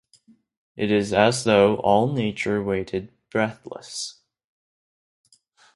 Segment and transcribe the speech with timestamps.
[0.75, 4.21] It is as though all Nature waited breathless.